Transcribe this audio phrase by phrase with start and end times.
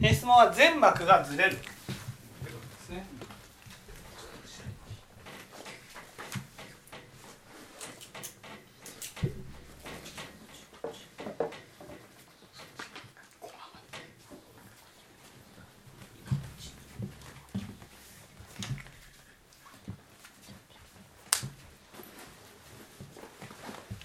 [0.00, 1.58] え質問は全膜がずれる。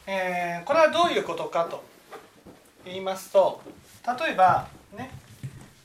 [0.09, 1.83] えーこれはどういうことかと
[2.85, 3.61] 言いますと
[4.05, 4.69] 例えば、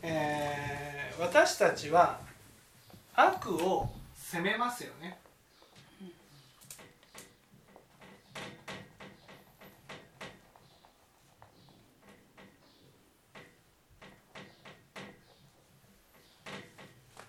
[0.03, 2.19] えー私たちは
[3.15, 5.19] 悪を責めますよね。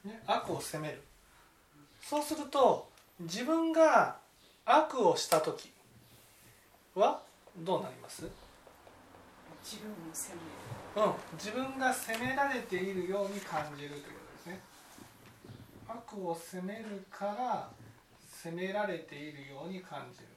[0.06, 1.02] ね悪を責める
[2.02, 4.18] そうすると自分が
[4.66, 5.72] 悪をした時
[6.96, 7.22] は
[7.58, 8.43] どうなります？
[9.64, 10.42] 自分を責め
[11.02, 11.08] る。
[11.08, 14.60] うん、自分が責められているように感じるということですね。
[15.88, 17.72] 悪を責めるから
[18.30, 20.28] 責められているように感じる。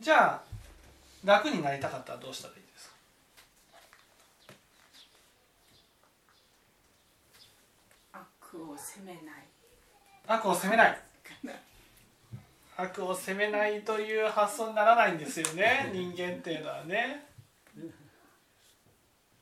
[0.00, 0.45] じゃあ
[1.26, 2.88] 楽になりたかったらどうしたらいいです
[8.12, 8.20] か？
[8.52, 9.24] 悪を責めない。
[10.28, 11.00] 悪を責めない。
[12.78, 13.82] 悪を責めない。
[13.82, 17.26] という発想にならないんですよね人間っていうのはね。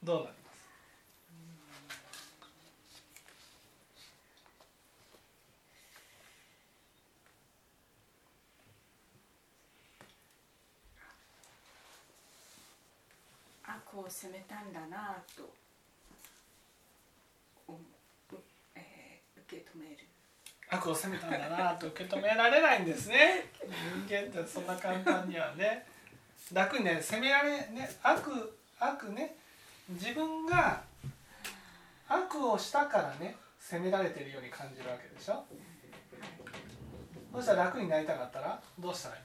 [0.02, 0.36] どうなり
[14.03, 15.55] ます悪を責めたんだなぁと
[18.75, 19.98] えー受け止める。
[20.70, 23.51] 悪を責めたんだなと受け止められないんですね。
[24.07, 25.86] 人間ってそんな簡単にはね。
[26.52, 29.36] 楽にね責められね悪悪ね。
[29.91, 30.83] 自分が
[32.08, 35.45] 悪をしたからね責められてるように感じるわけでしょ。
[37.33, 39.23] そしたら楽になりたかったらどうしたらいい？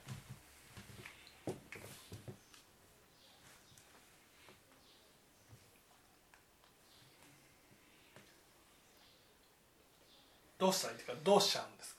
[10.60, 11.96] どうしたらいいかどうしちゃうんです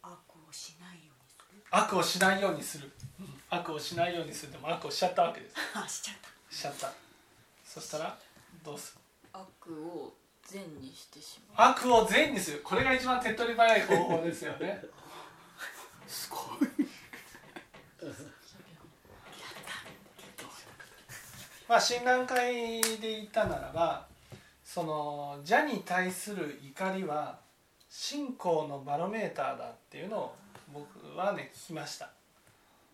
[0.00, 0.08] か？
[0.10, 0.18] 悪
[0.48, 1.64] をしないようにする。
[1.70, 2.92] 悪をしないようにする、
[3.50, 4.52] 悪をしないようにする。
[4.52, 5.56] でも悪をしちゃったわけです。
[5.74, 6.28] あしちゃった。
[6.54, 6.92] しちゃった。
[7.64, 8.16] そしたら
[8.64, 9.00] どうする？
[9.32, 9.46] 悪
[9.84, 10.14] を
[10.46, 11.70] 善にしてしまう。
[11.72, 12.60] 悪を善にする。
[12.62, 14.82] これが一番手っ取り早い方法ですよね。
[16.06, 16.38] すごい。
[21.68, 24.06] まあ診断会で言ったならば
[24.68, 27.38] その邪に対する怒りは
[27.88, 30.34] 信仰のバロメーターだっていうのを
[30.74, 32.10] 僕はね聞きました。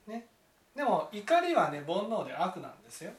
[0.06, 0.28] ね、
[0.76, 3.10] でも怒りはね煩悩で悪なんですよ。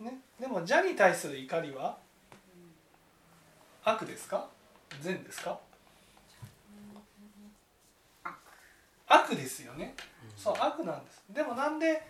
[0.00, 1.98] ね、でも邪に対する怒りは
[3.84, 4.48] 悪ですか？
[5.02, 5.58] 善ですか？
[9.06, 9.94] 悪ですよね。
[10.38, 11.22] そう悪なんです。
[11.28, 12.02] でもなんで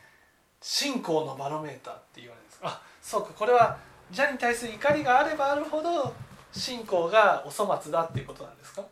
[0.61, 2.69] 信仰のバロメーターって言われるんですか？
[2.69, 3.77] あそうかこれは
[4.11, 6.15] 邪に対する怒りがあればあるほど
[6.53, 8.85] 信仰がお粗末だっていうことなんですか？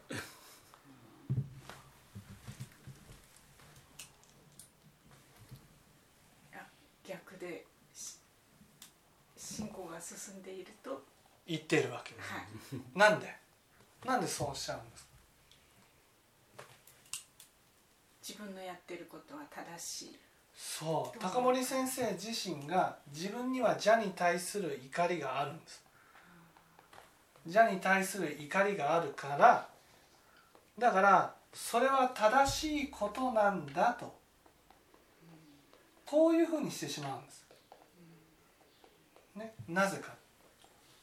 [7.06, 7.64] 逆で
[7.94, 8.16] し
[9.36, 11.02] 信仰が進んでいると。
[11.46, 12.32] 言っているわけです。
[12.32, 12.46] はい。
[12.98, 13.36] なんで？
[14.06, 15.10] なんでそうしゃるんですか？
[18.26, 20.18] 自分のやってることは正しい
[20.54, 25.82] そう高森先生自身が自分には邪に対する怒りがあるんです。
[27.44, 29.68] 邪に対する怒りがあるから
[30.78, 34.22] だからそれは正しいことなんだと。
[36.06, 37.46] こういうふうにしてしまうんです、
[39.34, 40.12] ね、なぜか。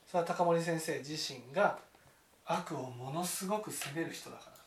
[0.06, 1.80] それは高森先生自身が
[2.46, 4.59] 悪をものすごく責める人だから。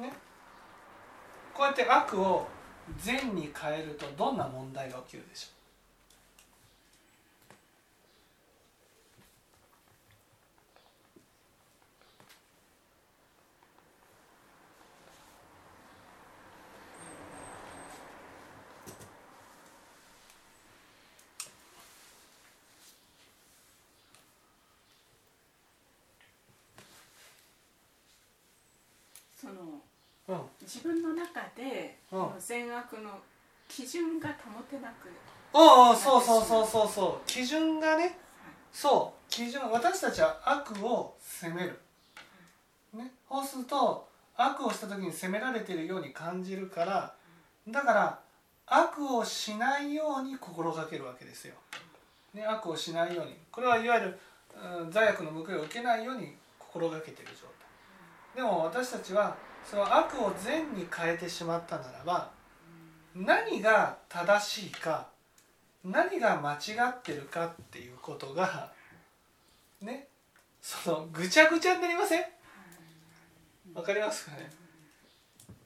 [0.00, 0.12] ね、
[1.54, 2.46] こうやって悪を
[2.98, 5.59] 善に変えるとどんな問題が起きるでしょう？
[30.72, 32.28] 自分の中で、うん。
[32.38, 33.18] 善悪の
[33.66, 35.10] 基準が保てなく
[35.52, 37.26] ああそうそうそうそうそう。
[37.26, 38.16] 基準がね
[38.72, 39.20] そう。
[39.28, 41.80] 基準私たちは悪を責める、
[42.94, 47.14] ね、そうすると悪をした時に責められているように感じるから
[47.68, 48.18] だから
[48.66, 51.54] 悪をしないように心がけるわけですよ、
[52.32, 53.36] ね、悪をしないように。
[53.50, 54.18] これはいわゆる、
[54.80, 57.46] うん罪悪の報いを受けないように心がけている状
[58.34, 58.36] 態。
[58.36, 62.30] でも私たちはその悪を善に変えてしまったならば
[63.14, 65.08] 何が正しいか
[65.84, 66.56] 何が間違
[66.90, 68.72] ってるかっていうことが
[69.80, 70.08] ね
[70.60, 72.24] そのぐちゃぐちゃになりません？
[73.74, 74.50] わかりますかね？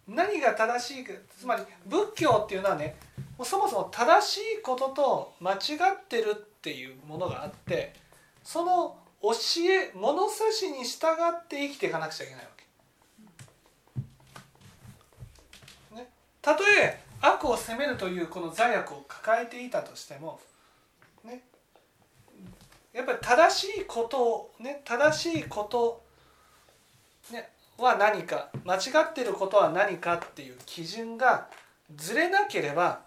[0.07, 2.97] 何が正しいかつまり仏教っていうのはね
[3.39, 7.95] もうそもそも正しいことと間違ってるっていうものがあって
[8.43, 9.31] その教
[9.71, 12.51] え物差しに従って生きていかなくちゃいけないわ
[15.91, 15.97] け。
[15.97, 16.09] ね、
[16.45, 20.39] たとえ悪を責めるというこの罪悪を抱えていたとしても
[21.25, 21.41] ね
[22.93, 26.03] やっぱり正しいことをね正しいこと、
[27.33, 27.49] ね、
[27.79, 28.79] は何か間違
[29.11, 31.49] ってることは何かっていう基準が
[31.97, 33.01] ずれなければ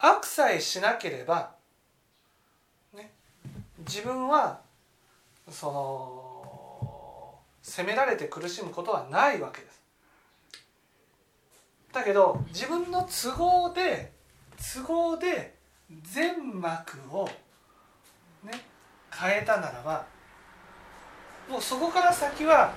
[0.00, 1.52] 悪さえしなければ、
[2.96, 3.12] ね、
[3.86, 4.58] 自分は
[5.48, 9.71] その責められて苦しむことはないわけです。
[11.92, 14.12] だけど自分の都合で
[14.74, 15.54] 都合で
[16.02, 17.28] 全幕を
[18.42, 18.52] ね
[19.14, 20.06] 変えたならば
[21.48, 22.72] もうそこから先は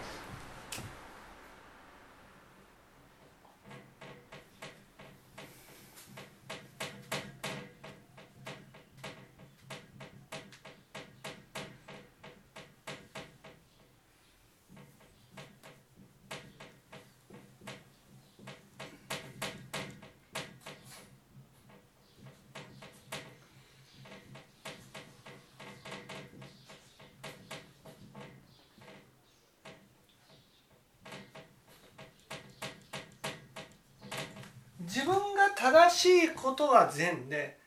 [34.86, 37.58] 自分が正しいことは善で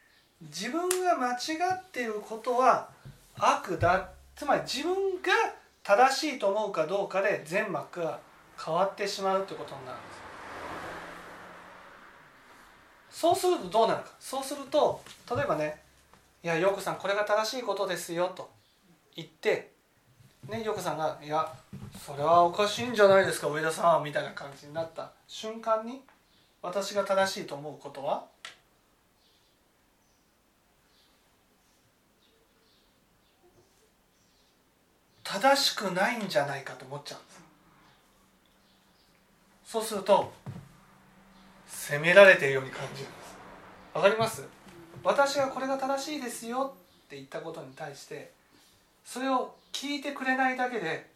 [0.41, 1.37] 自分が間違
[1.75, 2.88] っていることは
[3.37, 5.32] 悪だつまり自分が
[5.82, 8.20] 正しいと思うかどうかで全幕が
[8.65, 10.06] 変わってしまうということになるんで
[13.11, 13.21] す。
[13.21, 14.11] そうするとどうなるか。
[14.21, 15.00] そうすると
[15.35, 15.82] 例えばね
[16.44, 18.49] 「いや陽子さんこれが正しいことですよ」と
[19.17, 19.73] 言って
[20.49, 21.53] ね陽子さんが「いや
[22.05, 26.03] それはおかしいんじゃないですか上田さん」みたいな感じになった瞬間に
[26.61, 28.25] 私が正しいと思うことは？
[35.23, 37.41] 正しくないんじゃないかと思っちゃうんです。
[39.67, 40.33] そうすると
[41.67, 43.37] 責められているように感じるんです。
[43.95, 44.43] わかります？
[45.05, 48.33] 私がこれが正しいですよって言ったことに対して
[49.05, 51.07] それを聞いてくれないだけで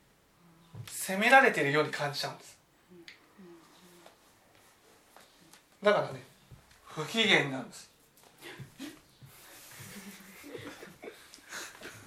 [0.86, 2.61] 責められているように感じちゃうんです。
[5.82, 6.22] だからね
[6.86, 7.90] 不機嫌なんです。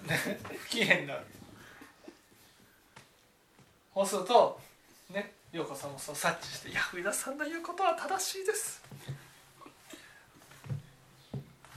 [0.05, 1.25] ね 不機嫌になる
[3.93, 4.61] そうすると
[5.09, 8.81] ね陽子さんもそう察知して「いや上田さんの言うことは正しいです」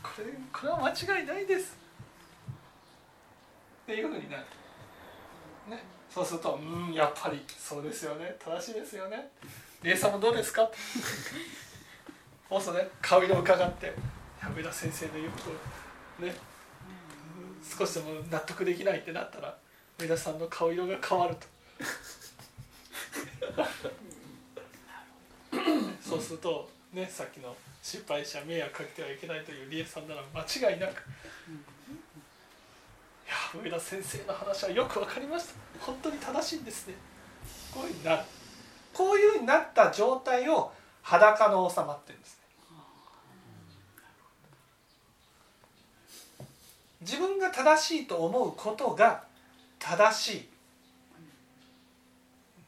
[0.02, 1.76] これこれは間違いないです。
[3.85, 4.45] っていうふうになる。
[5.69, 5.83] ね。
[6.12, 8.37] そうすると「うんやっぱりそうですよね。
[8.45, 9.31] 正しいですよね」
[9.83, 10.69] 「理恵さんもどうですか?」
[12.49, 13.93] そうするとね顔色を伺って
[14.57, 15.38] 「上田先生の言うこ
[16.19, 16.35] とね
[17.62, 19.55] 少しでも納得できないってなったら
[19.99, 21.47] 上田さんの顔色が変わると。
[26.00, 31.02] そうするとねさっきの失敗者迷惑かけてはいけないという理恵さんなら間違いなく
[31.50, 36.95] 「いや上田先生の話はよく分かりました本当に正しいんですね」
[37.73, 38.23] こういうふうになる
[38.95, 40.73] こういうふうになった状態を
[41.09, 42.38] 裸の収まってるんですね。
[47.00, 49.25] 自分が正しいと思うことが
[49.79, 50.49] 正し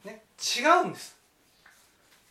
[0.05, 0.23] い、ね、
[0.59, 1.19] 違うんです。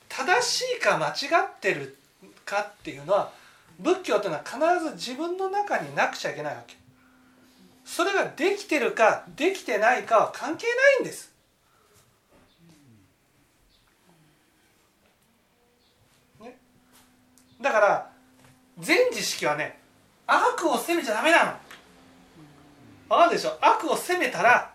[0.07, 1.95] 正しいか間違ってる
[2.43, 3.31] かっていうのは
[3.77, 6.75] 仏教というのは必ず自分の中になくちゃいけないわけ。
[7.85, 11.28] それができてるかできてないかは関係ないんです。
[17.61, 18.11] だから
[18.77, 19.79] 全知識はね
[20.25, 21.51] 悪を責めちゃダメなの。
[23.09, 23.57] 分かるでしょ？
[23.61, 24.73] 悪を責めたら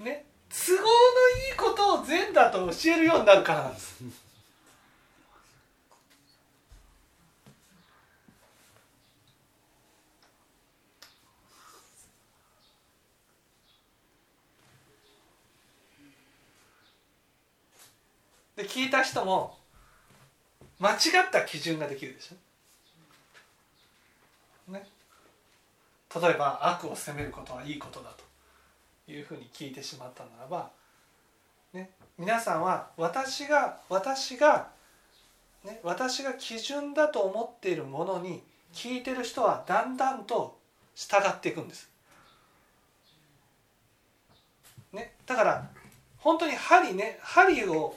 [0.00, 4.02] ね都合のいいことを善だと教えるようになるからなんです。
[18.56, 19.57] で聞いた人も
[20.78, 20.94] 間違
[21.26, 24.72] った基準ができるでしょ？
[24.72, 24.86] ね。
[26.14, 28.14] 例えば悪を責めることはいいことだ
[29.06, 30.70] というふうに聞いてしまったならば、
[31.72, 34.70] ね、皆さんは私が私が、
[35.64, 38.42] ね、私が基準だと思っているものに
[38.72, 40.58] 聞いてる人はだんだんと
[40.94, 41.90] 従っていくんです。
[44.92, 45.68] ね、だから
[46.18, 47.94] 本当に針ね針を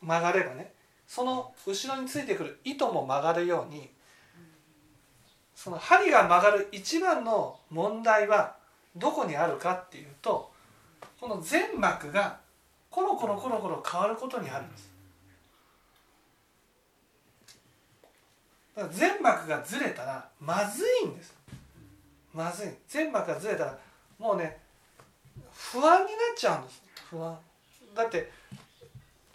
[0.00, 0.72] 曲がればね
[1.08, 3.88] その後ろについてくる糸も曲がるように
[5.54, 8.54] その針が曲がる一番の問題は
[8.94, 10.52] どこにあるかっていうと
[11.18, 12.38] この全膜が
[12.90, 14.88] コロコロコロコロ変わることにあるんです。
[18.92, 21.34] 全膜がずれたらまずいんです。
[22.32, 22.68] まずい。
[22.86, 23.78] 全膜がずれたら
[24.18, 24.58] もうね
[25.52, 26.82] 不安になっちゃうんです。
[27.10, 27.36] 不安。
[27.96, 28.30] だって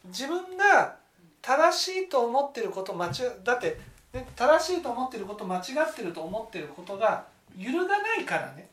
[0.05, 1.02] 自分が
[1.43, 3.11] 正しいと思ってること間違
[3.43, 3.77] だって、
[4.13, 7.25] ね、正しいと思ってること間違ってると思ってることが
[7.57, 8.69] 揺るがないからね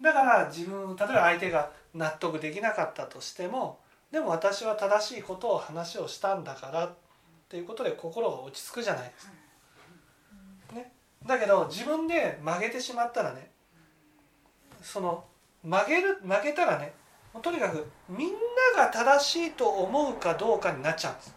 [0.00, 3.78] だから自分例えば相手が納得できなかったとしても
[4.12, 6.92] でも私は正しいことを話をしたんだからっ
[7.48, 9.32] ていうことで心が落ち着くじゃないですか。
[10.74, 10.92] ね、
[11.26, 13.50] だけど自分で曲げてしまったらね
[14.82, 15.24] その
[15.64, 16.92] 曲げる曲げたらね
[17.38, 18.32] とにかくみん
[18.76, 21.34] なが正しいと思うかどうかになっちゃうんです。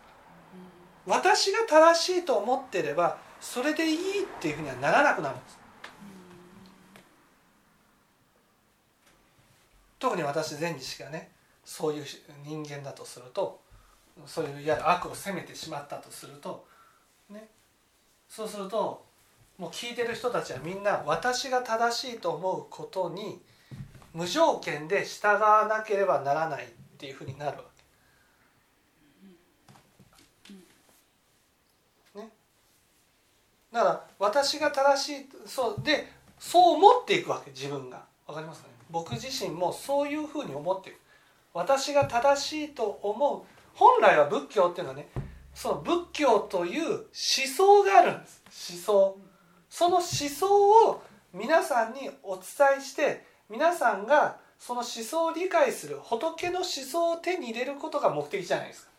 [1.05, 5.59] 私が正しいと思ってればそれでいいっていうふうにはならなくなるんです。
[9.99, 11.31] 特に私前日がね
[11.63, 12.05] そういう
[12.43, 13.61] 人間だとすると
[14.25, 16.65] そういういわゆる悪を責めてしまったとすると
[17.29, 17.47] ね
[18.27, 19.05] そうすると
[19.57, 23.41] もう聞いてる人たちはみんな私が正しいと思うことに
[24.13, 26.67] 無条件で従わなければならないっ
[26.97, 27.63] ていうふうになるわ
[32.13, 32.19] け。
[32.19, 32.29] ね、
[33.71, 36.07] だから私が正しいそうで
[36.39, 38.03] そう思っていくわけ自分が。
[38.27, 38.73] わかりますかね？
[38.89, 40.99] 僕自身もそういうふうに思っている。
[41.53, 43.41] 私が正しいと思う
[43.75, 45.07] 本来は仏教っていうのはね
[45.53, 48.41] その仏教という思想があるんです
[48.73, 49.17] 思想
[49.69, 52.43] その思想を皆さんにお伝
[52.79, 58.91] えして皆さんがその思想を理解する仏の思想を手に入れることが目的じゃないですか。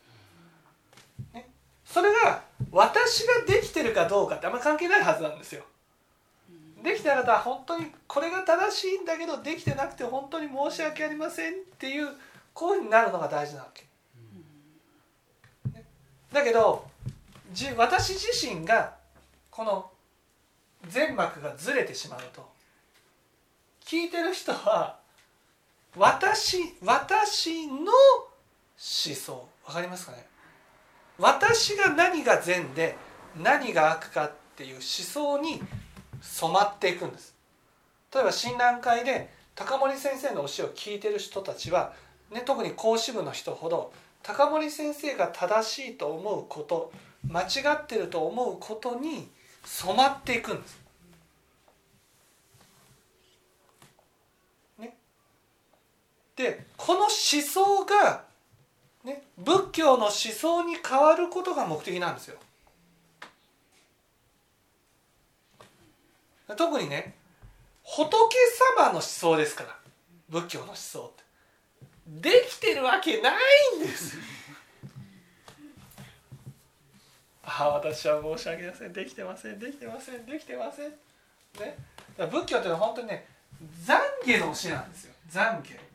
[1.35, 1.51] ね、
[1.85, 5.65] それが私ができてるかどうかってあんま関係ないはずなんですよ。
[6.85, 12.07] できてなかったら本当にこれが正しいんだけどできてなくて本当に申し訳ありませんっていう
[12.53, 13.85] こういうになるのが大事なわけ。
[16.33, 16.87] だけど
[17.77, 18.95] 私自身が
[19.51, 19.91] この
[20.87, 22.54] 全膜がずれてしまうと
[23.87, 24.97] 聞いてる人は
[25.97, 29.49] 私私の思想。
[29.67, 30.27] わかりますかね？
[31.19, 32.97] 私が何が善で
[33.41, 35.63] 何が悪かっていう思想に
[36.21, 37.35] 染まっていくんです。
[38.13, 41.93] 例えば親鸞会で高森先生の教えを聞いてる人たちは、
[42.33, 46.91] ね、特に講師部の人ほど高森先生が正しいと思うこと
[47.29, 49.29] 間違ってると思うことに
[49.65, 50.84] 染まっていくんです。
[56.45, 58.25] でこの思想が、
[59.03, 62.37] ね、仏教の思想に変わることが目的なんですよ。
[66.57, 67.15] 特にね
[67.83, 68.15] 仏
[68.77, 69.79] 様の思想ですから。
[70.29, 71.25] 仏教の思想って。
[72.31, 74.19] できてるわけないんです。
[77.45, 78.93] ああ私は申し訳ありません。
[78.93, 79.59] できてません。
[79.59, 80.27] できてません。
[80.27, 80.91] できてません。
[80.91, 81.77] ね。
[82.19, 83.27] 仏教っていうのは本当にね
[83.87, 85.15] 懺悔の教えなんですよ。
[85.31, 85.94] 懺悔。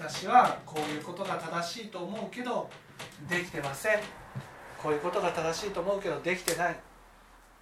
[0.00, 2.70] 私はこういうことが正しいと思うけど
[3.28, 3.98] できてません。
[4.82, 6.76] こういうことが正しいと思うけどできてない、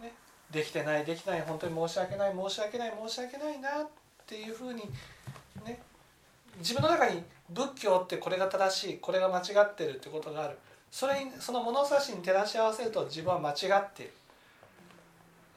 [0.00, 0.14] ね、
[0.49, 1.42] できてないできない。
[1.42, 2.33] 本当に申し訳ない。
[2.33, 2.92] 申し訳ない。
[3.09, 3.88] 申し訳ないなっ
[4.25, 4.83] ていうふうに
[5.66, 5.80] ね。
[6.59, 8.99] 自分の中に仏教ってこれが正しい。
[8.99, 10.57] これが間違ってるってことがある。
[10.92, 14.12] それにその物差しに照らし合わせると自分は間違っている。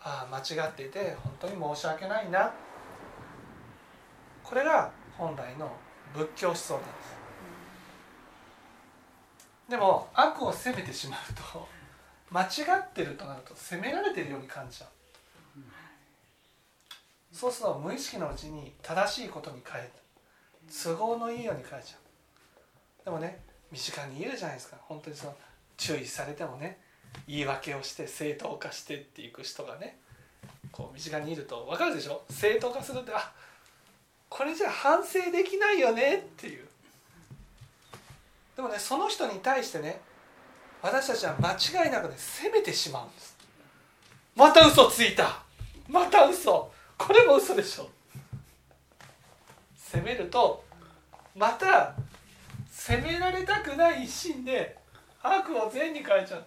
[0.01, 2.51] ああ間違っていて本当に申し訳ないな。
[4.43, 5.71] これが本来の
[6.13, 7.21] 仏教思想なんです。
[9.69, 11.19] でも悪を責めてしまう
[11.53, 11.67] と
[12.29, 12.47] 間違
[12.79, 14.89] ってるとなると責められてるように感じちゃう。
[17.33, 19.89] そうすると無意識のうちに正しいことに変え
[20.83, 23.05] 都合のいいように変えちゃう。
[23.05, 23.41] でもね
[23.71, 24.77] 身近にいるじゃないですか。
[24.81, 25.37] 本当にその
[25.77, 26.81] 注意されてもね
[27.27, 29.99] 言い訳をして正当化してっていく人がね
[30.73, 32.23] こう身近にいると分かるでしょ？
[32.29, 33.33] 正当化するってあ
[34.31, 36.65] これじゃ反省できないよねっていう。
[38.55, 39.99] でもねその人に対してね
[40.81, 41.51] 私たちは間
[41.83, 43.37] 違いなくね責めてしまうんです。
[44.33, 45.43] また嘘ついた。
[45.89, 46.71] また嘘。
[46.97, 47.89] これも嘘でしょ。
[49.75, 50.63] 責めると
[51.35, 51.93] また
[52.71, 54.77] 責められたくない一心で
[55.21, 56.45] 悪を善に変えちゃう。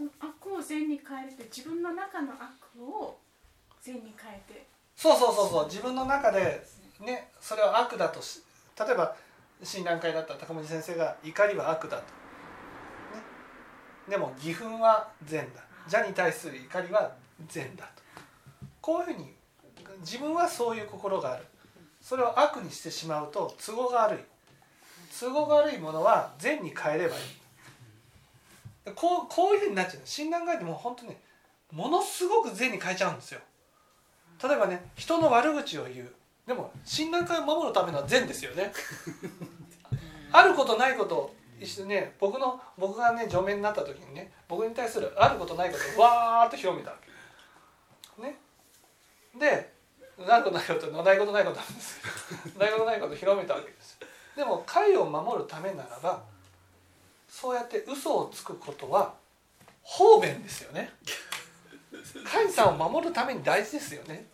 [0.00, 3.18] その悪を善に変えるって自分の中の悪を
[3.82, 4.66] 善に変えて。
[4.96, 5.64] そうそうそうそう。
[5.66, 6.66] 自分の中で
[7.00, 8.40] ねそれは悪だとし
[8.78, 9.14] 例えば
[9.62, 12.02] 診断会だったら高森先生が怒りは悪だと、ね、
[14.08, 15.62] でも義憤は善だ。
[15.84, 17.12] 邪に対する怒りは
[17.46, 18.02] 善だと。
[18.80, 19.34] こういうふうに
[20.00, 21.44] 自分はそういう心がある。
[22.00, 24.18] それを悪にしてしまうと都合が悪い。
[25.20, 27.39] 都合が悪いものは善に変えればいい
[28.94, 30.02] こうこういうふうになっちゃう。
[30.04, 31.20] 診断会でも本当ね
[31.72, 33.40] ものすごく善に変えちゃうんですよ。
[34.42, 36.12] 例えばね人の悪口を言う。
[36.46, 38.72] でも診断会を守るためのは善ですよね。
[40.32, 46.96] あることないこと一緒ね僕の僕がね除名になった時にね僕に対するあることないことをわーっと広めたわ
[48.16, 48.22] け。
[48.22, 48.38] ね。
[49.38, 49.72] で
[50.18, 52.00] ないことないことないことないことなんです。
[52.58, 53.98] ないことないこと 広めたわけです。
[54.36, 56.22] でも会を守るためならば
[57.30, 59.14] そうやって嘘をつくことは
[59.82, 60.92] 方便ですよね。
[62.24, 64.26] 神さんを守るために大事ですよね。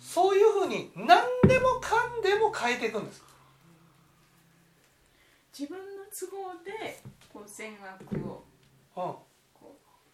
[0.00, 3.22] そういうふうに何でもかんでも変えていくんです。
[5.56, 8.44] 自分の都合でこう善悪を
[8.94, 9.26] こ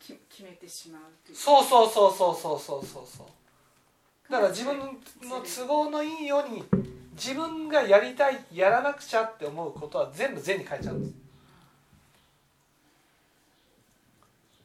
[0.01, 3.27] うき決めてしまうそうそうそうそうそうそうそうそう
[4.31, 6.65] だから自分の都合のいいように
[7.13, 11.15] 自分がやりたいやらなくちゃって思うことは全部善に変えちゃうんです。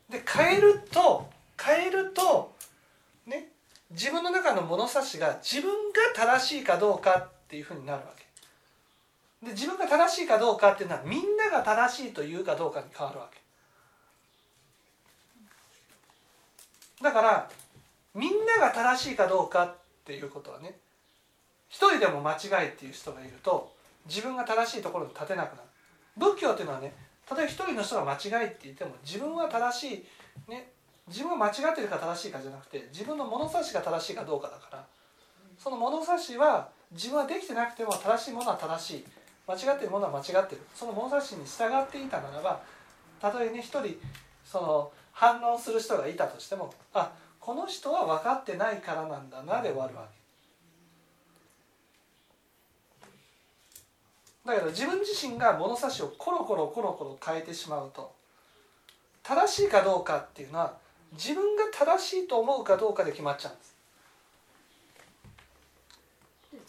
[0.10, 1.30] で変えると
[1.62, 2.56] 変えると
[3.28, 3.50] ね
[3.92, 8.26] 自分の中の物差しが自分が正しいかどうかっていうふうになるわけ。
[9.46, 13.40] で自分が正しいかどうかっていうのはみんなが正しいというかどうかに変わるわけ。
[17.04, 17.50] だから
[18.20, 20.76] みんなが正しいかどうかっていうことはね
[21.70, 23.74] 一人でも間違いっていう人がいると
[24.08, 25.68] 自分が正しいところに立てなくなる。
[26.18, 26.94] 仏教っていうのはね
[27.32, 30.06] 例えば一人の人が間違いって言っても自分は正し
[30.48, 30.72] い、ね、
[31.08, 34.86] 自分は間違ってるか正しいかじゃなくて自分の物差しが正しいかどうかだから。
[35.58, 39.06] その物差しは自分はできてなくても正しいものは正しい。
[39.48, 40.62] 間違ってるものは間違ってる。
[40.76, 42.62] その物差しに従っていたならば
[43.22, 43.98] たとえね一人
[44.46, 50.20] その反応する人がいたとしてもあこの人は分かってないからなんだなで終わるわけ。
[54.46, 58.16] だけど自分自身が物差しをコロコロコロコロ変えてしまうと
[59.22, 60.78] 正しいかどうかっていうのは
[61.14, 63.76] 自分が正しいと思うかどうかで決まっちゃうんです。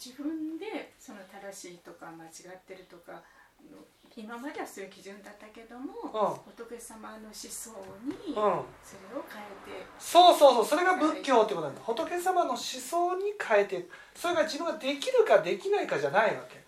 [0.03, 3.21] 自分でその正しいとか間違ってるとか
[4.15, 6.53] 今まではそういう基準だったけども、うん。
[6.53, 7.71] 仏様の思想
[8.03, 8.33] にうん。
[8.33, 10.65] それを変えて、そうそうそう。
[10.65, 11.81] それが仏教ってことなんだ。
[11.81, 16.61] 仏様の思想に変えてそれが自分ができるかできないかじゃないわけ。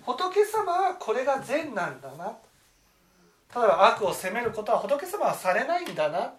[0.00, 2.26] 仏様はこれが善なんだな。
[3.54, 6.32] 例えば悪を責めることは仏様はされないんだな。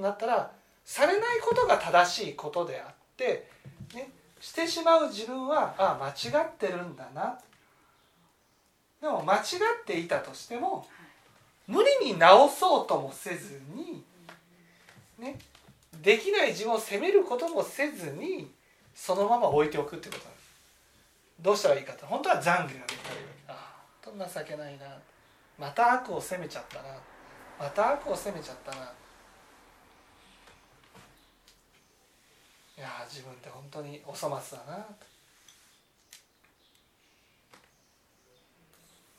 [0.00, 0.52] なったら
[0.84, 3.50] されないことが正しいことであって、
[3.94, 7.36] ね、してしまう自分はあ間違ってるんだな
[9.00, 10.86] でも間違っていたとしても
[11.66, 14.02] 無理に直そうともせずに
[15.18, 15.38] ね
[16.02, 18.50] できない自分を責めることもせずに
[18.94, 20.38] そのまま置いておくってことなんです
[21.40, 22.04] どうしたらいいかって。
[22.04, 24.86] 本当は懺悔ができたらいいああ情けないな。
[25.58, 26.88] また悪を責めちゃったな。
[27.58, 28.92] また悪を責めちゃったな。
[32.76, 34.86] いや自分って本当にお粗末だな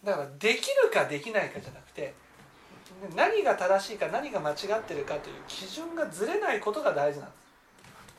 [0.04, 2.14] だからできるかできないかじゃなくて
[3.16, 7.36] 何が正しいか何が間違ってるかという基準がずれないことが大事なんで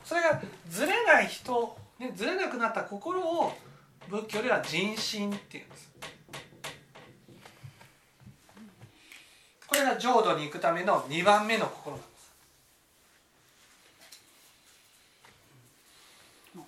[0.03, 0.09] す。
[0.09, 3.53] それがずれない人、ね、ずれなくなった心を
[4.09, 5.91] 仏教では人心っていうんです。
[9.67, 12.31] これが浄土に行くための2番目の心なんです。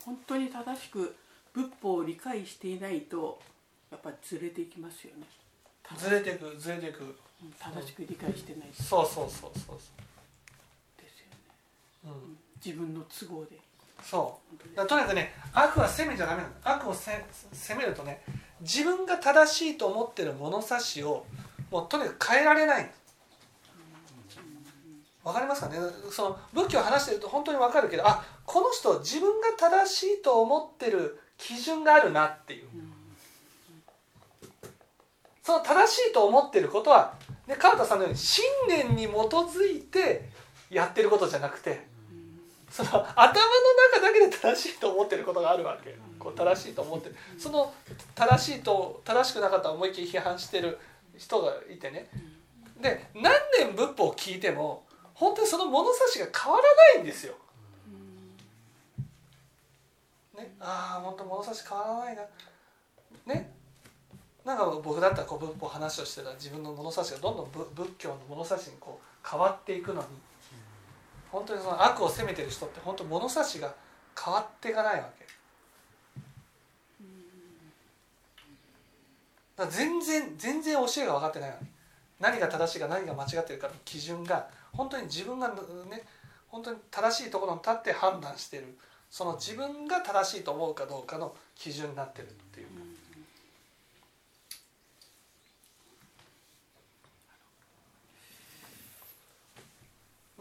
[0.05, 1.15] 本当に正しく
[1.53, 3.39] 仏法を理解していないと
[3.93, 5.27] やっぱりずれていきますよね。
[5.95, 7.03] ずれていくずれていく。
[7.03, 9.73] うん正しく理解してないですそうそうそうそう。
[9.73, 9.83] そよね、
[12.05, 13.57] う、うん、自分の都合で。
[14.01, 14.39] そ
[14.81, 14.87] う。
[14.87, 16.53] とにかくね悪は責めちゃダメなの。
[16.63, 18.23] 悪をせ責めるとね
[18.61, 21.25] 自分が正しいと思ってる物差しを
[21.69, 23.03] もうとにかく変えられないんです
[25.23, 25.77] わかりますかね？
[26.11, 32.67] その仏教を話してると本当にわかるけどあこの人自分が正しいと思ってる基準があるなっていう
[35.43, 37.13] その正しいと思ってることは、
[37.47, 40.29] ね、川田さんのように信念に基づいて
[40.69, 41.85] やってることじゃなくて
[42.69, 43.33] その頭の
[43.93, 47.73] 中だけで正しいと思ってることがあるわけこう正しいと思ってるその
[48.15, 50.79] 正しいと正しくなかったら思いっきり批判してる
[51.17, 52.07] 人がいてね
[52.81, 56.63] で何年仏法を聞いても本当にその物差しが変わら
[56.95, 57.35] ないんですよ。
[60.35, 62.23] ね、ああ本当物差し変わらないな。
[63.27, 63.53] ね
[64.45, 70.07] なんか僕だったらこう仏法話をしてたら自分の物差しがどんどん仏教の物差しにこう変わっていくのに
[71.31, 73.73] 本当にその悪を責めてる人って本当物差しが
[74.21, 75.23] 変わっていかないわけ。
[79.55, 81.65] だ全然全然教えが分かってないわけ。
[82.19, 85.55] 何が正しいか何が間違ってるかの基準が本当に自分がね
[86.47, 88.77] 本当に正しいところに立って判断してる
[89.09, 92.67] その自分が正しいと思うかどうかの基準になってるっていう。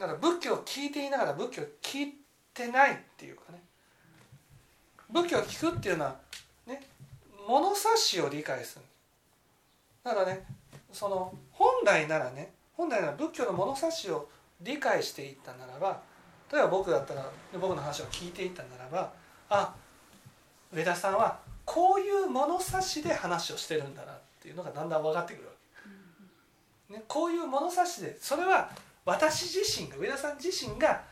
[0.02, 2.14] だから仏教を聞いていながら仏教を聞い
[2.52, 3.62] てないっていうかね。
[5.08, 6.16] 仏教を聞くっていうのは
[6.66, 6.82] ね
[7.46, 8.84] 物差しを理解する。
[10.02, 10.44] だからね
[10.92, 14.28] その本来ならね本来なら仏教の物差しを
[14.60, 16.00] 理解していったならば
[16.52, 19.12] 例えば僕だったら僕の話を聞いていったならば
[19.50, 19.72] あ
[20.74, 25.52] 上田さんはこういう物差しで話をしてるんだなっていうのがだんだん分かってくるわ
[26.88, 28.68] け、ね、こういう物差しでそれは
[29.04, 31.02] 私自身が上田さん自身が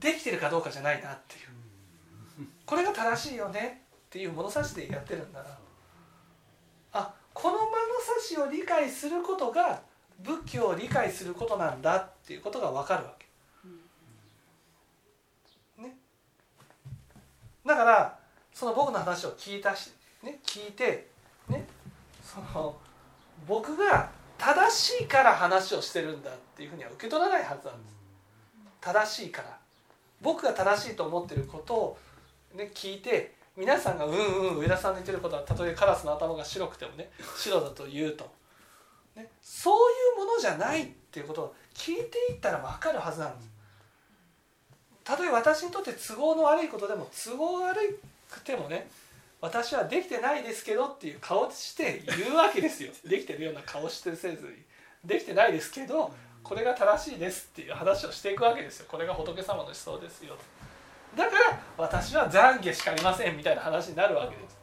[0.00, 1.48] できてるかどうかじゃないなっていう。
[2.66, 5.46] これが正しいよねっていう物差しでやってるんだな。
[6.92, 7.68] あこの物
[8.20, 9.80] 差しを理解することが
[10.20, 13.26] 仏教を理解することなんだっていうことが分かるわけ。
[15.82, 15.96] ね、
[17.64, 18.18] だから
[18.52, 21.08] その僕の話を聞いたし、ね、聞いて、
[21.48, 21.66] ね、
[22.22, 22.76] その
[23.46, 27.96] 僕が正しいから話をしてるんだっていうふうには受け取らないはずなんです。
[28.80, 29.58] 正しいから
[30.20, 31.98] 僕が正しいと思ってることを、
[32.54, 38.30] ね、聞いて皆さんが「うんうん上田さんの言ってることはたとえカラスの頭が白くてもね白だと言うと」
[39.16, 43.50] ね、そういうものじゃないっていうことを聞いていったら分かるはずなんです。
[45.02, 48.88] たとえ私にとって都合の悪いことでも都合悪くてもね
[49.40, 52.92] 私はできてないですけどっていう顔して言うわけですよ。
[53.06, 54.64] できてるような顔してせずに。
[55.04, 58.86] できてないですけどこれが正しいですっていう話をしていくわけですよ。
[58.88, 60.36] これが仏様の思想ですよ。
[61.16, 64.58] だから私は懺悔しかありませんみたいな話になるわけです。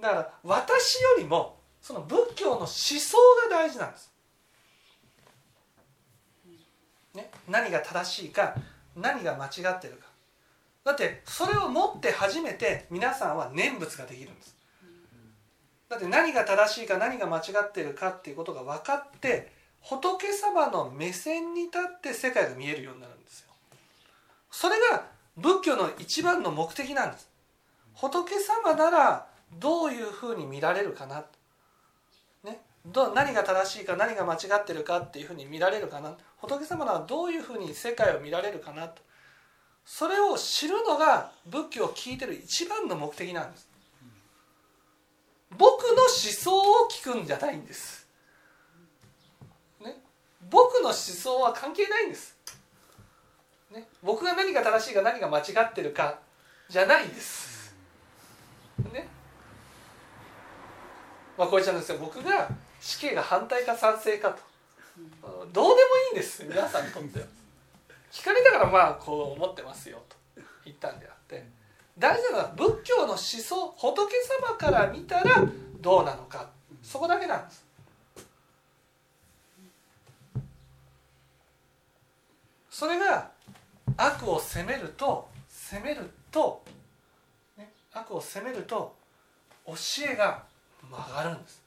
[0.00, 3.16] だから私よりもその仏教の思想
[3.48, 4.12] が大事なんです、
[7.14, 8.54] ね、何が正しいか
[8.96, 10.09] 何が間違ってるか
[10.84, 14.56] だってそれを持って初めて皆さんは念仏ができるんです。
[15.88, 23.48] だって何が正しいか何が間違ってるかっていうことが分かって仏様の目線に立って世界が見えるようになるんですよ。
[24.50, 27.28] それが仏教の一番の目的なんです。
[27.94, 29.26] 仏様なら
[29.58, 31.24] どういうふうに見られるかな、
[32.44, 36.16] ね、ど何が正しいか何が間違ってるかっていうふうに見られるかな。
[36.38, 39.02] 仏様ならどういうふうに世界を見られるかなと。
[39.84, 43.68] それを知るのが仏教を聞いてる一番の目的なんです。
[45.56, 48.06] 僕の思想を聞くんじゃないんです。
[49.80, 50.00] ね。
[50.48, 52.36] 僕の思想は関係ないんです、
[53.70, 56.20] ね、僕が何が正しいか何が間違ってるか
[56.68, 57.74] じゃないんです。
[58.92, 59.08] ね。
[61.36, 62.48] まあこういっちゃうんですよ僕が
[62.80, 64.50] 死刑が反対か賛成かと。
[65.52, 67.26] どうでもいいんです皆さんにとっては。
[68.10, 70.16] 聞かれたからまあこう思ってますよと
[70.64, 71.46] 言ったんであって
[71.98, 74.08] 大事なのは仏教の思想仏
[74.48, 75.44] 様から見たら
[75.80, 76.50] どうなのか
[76.82, 77.64] そこだけなんです
[82.70, 83.30] それが
[83.96, 86.64] 悪を責めると責めると、
[87.58, 88.96] ね、悪を責めると
[89.66, 89.74] 教
[90.10, 90.44] えが
[90.90, 91.62] 曲がるんです。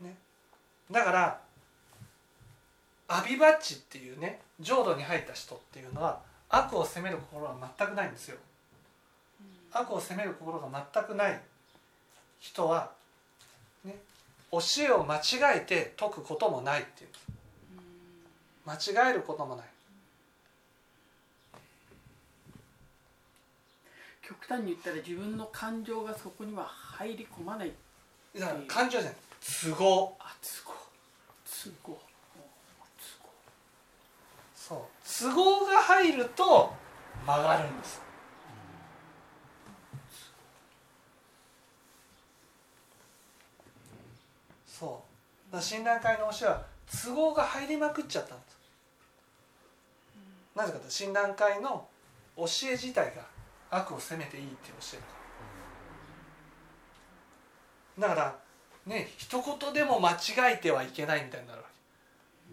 [0.00, 0.16] ね、
[0.90, 1.40] だから
[3.14, 8.36] アビバッチっていうね浄土に入った人っていうのは悪を責める心は全くないんですよ。
[9.72, 11.40] 悪を責める心が全くない
[12.40, 12.90] 人は、
[13.84, 13.96] ね、
[14.50, 17.10] 教えを間違えて解くこともないっていう。
[18.64, 19.66] 間違えることもない
[24.26, 27.72] 極端に言ったら自分の感情がそこには入り込まない
[28.38, 29.18] だから感情じゃない
[29.64, 30.76] 都合あ都合
[31.84, 31.98] 都合
[34.72, 35.32] そう。
[35.34, 36.72] 都合が入ると
[37.26, 38.00] 曲がるんです。
[44.66, 44.86] そ
[45.50, 45.52] う。
[45.52, 46.62] だから診断会の教えは
[47.04, 48.58] 都合が入りまくっちゃったんです。
[50.54, 51.86] なぜかというと診断会の
[52.36, 53.26] 教え自体が
[53.70, 54.96] 悪を責めていいって教え
[58.00, 58.38] るだから
[58.86, 61.71] ね一言でも間違えてはいけないみたいになるわけ。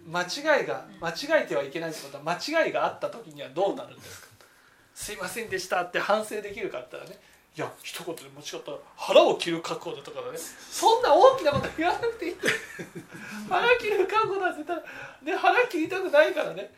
[0.08, 4.28] 間違いが間違えてはいけないってことは間違いがあった時にはどうなるんですか？
[4.96, 7.22] すいませんでしたって反省できるかって言ったらね
[7.58, 10.38] いや一言で間違ったら腹を切る覚悟だとかだね。
[10.38, 12.36] そんな大きなこと言わなくていい
[13.50, 14.82] 腹切る覚悟だって言ったら、
[15.24, 16.72] ね、腹切りたくないからね。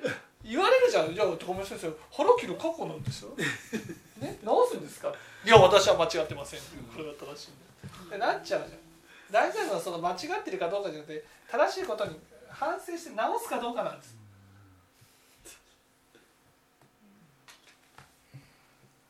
[0.44, 1.14] 言われるじゃん。
[1.14, 5.14] じゃあ高橋先生腹切る覚悟なんですよ、ね、直すんですか？
[5.46, 8.16] いや私は間違ってませんこれが正しいんで。
[8.18, 8.80] でなっちゃうじゃん。
[9.32, 12.16] 大事なのはその間違ってるかどうかじゃなくて正しいことに
[12.62, 14.16] 反省して直すかどうかなんです。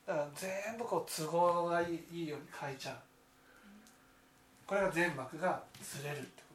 [0.06, 2.96] だから全部こう都合がいいように変えちゃう。
[4.66, 6.54] これが全膜がずれるってこ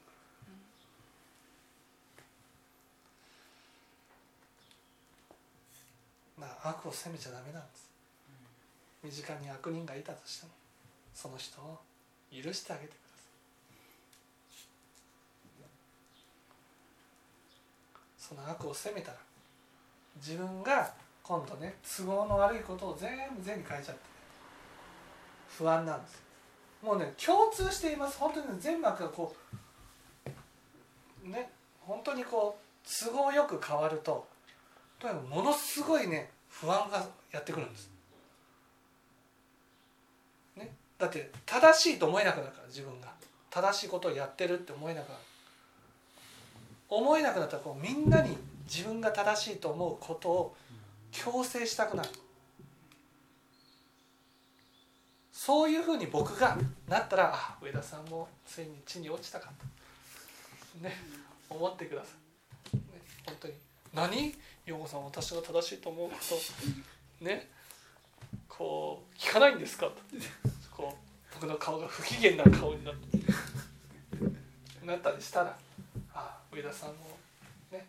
[6.36, 6.42] と。
[6.42, 7.88] だから悪を責めちゃダメなんです。
[9.04, 10.52] 身近に悪人がいたとしても
[11.14, 11.78] その人を
[12.32, 13.07] 許してあげてください
[18.28, 19.18] その悪を責めたら
[20.18, 20.92] 自分が
[21.24, 24.02] 今度ね都合の悪いことを全部善に変えちゃって
[25.58, 26.24] 不安なんです
[26.84, 28.18] もうね共通しています。
[28.20, 29.36] 本当に、ね、全幕がこ
[31.26, 34.28] うね本当にこう都合よく変わると
[35.00, 37.90] とにかくものすごいね不安がやってくるんです、
[40.56, 43.18] ね、だって正しいと思えなくなるから自分が。
[43.50, 45.22] 正しいことをやってるって思えなくなる。
[46.89, 50.56] 思えなくなったらこうみんなに自分が正しいと思うことを
[51.12, 52.10] 強制したくなる。
[55.32, 59.52] そういうふうに僕がなったらあ上田さんもついに地に落ちたか
[60.76, 60.84] と。
[60.84, 60.95] ね
[61.50, 62.10] 思ってくださ
[62.73, 62.82] い、ね、
[63.26, 63.54] 本当に。
[63.93, 64.36] 何？
[64.65, 66.15] 陽子さん私が正しいと思うこ
[67.19, 67.26] と。
[67.26, 67.50] ね
[68.50, 69.86] こう聞かないんですか？
[69.86, 69.93] と
[70.76, 73.17] こう僕の顔が不機嫌な顔になって
[74.86, 75.58] なったりしたら。
[76.58, 76.96] 上田さんも
[77.72, 77.86] ね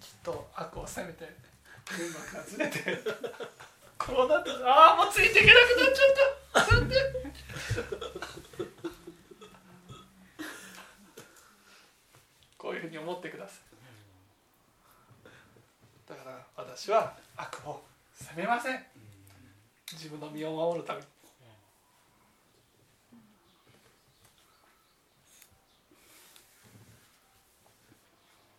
[0.00, 1.28] きっと悪を責めてう
[2.34, 2.98] まくずれて
[3.96, 6.06] こうなってああもうついていけなくなっちゃっ
[6.52, 6.64] た。
[6.74, 6.98] 残念
[12.58, 13.60] こういうふうに思ってくださ
[16.06, 16.08] い。
[16.08, 18.84] だから私は悪を責めません。
[19.92, 21.06] 自分の身を守るために。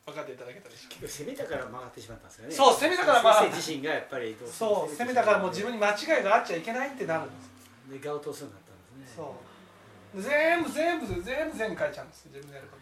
[0.09, 1.07] 分かっていただけたでしょう。
[1.07, 2.55] 攻めたから曲がってしまったんですよね。
[2.55, 7.49] そう攻めたから曲が先生自身がやっぱりそう攻めたからもう自分に間違いがあっちゃいけないってなるんです。
[7.91, 9.15] で画を通すようになったんですね。
[9.15, 9.35] そ
[10.13, 10.21] う。
[10.21, 12.79] 全部全部全部全部書いちゃうんです自分でやること。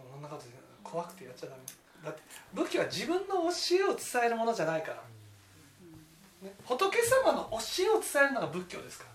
[0.00, 0.44] こんなこと
[0.82, 1.62] 怖くてやっちゃダメ。
[2.04, 5.02] だって武器は自分の教えを伝えるものじゃないから、
[6.42, 9.12] ね、仏様の教えを伝えるのが仏教ですから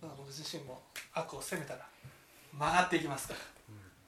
[0.00, 0.80] だから僕自身も
[1.12, 1.86] 悪を責めたら
[2.52, 3.40] 曲がっていきますから。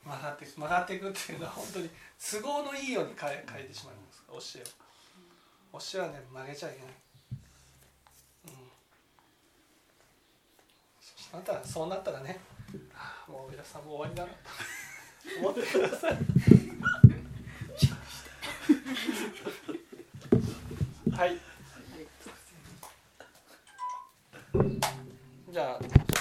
[0.05, 4.03] 曲がって曲がっていくっていうのは本当に都合のいいように変え変えてしまいま
[4.41, 4.55] す。
[4.55, 4.67] 教えを。
[5.81, 6.89] 教えはね曲げちゃいけない、
[8.47, 8.53] うん、
[11.01, 12.39] そしたらそうなったらね、
[12.93, 14.37] はあ、もう皆さんもう終わりだなと。
[15.41, 16.13] 思ってください。
[21.17, 21.41] はい。
[25.51, 26.14] じゃあ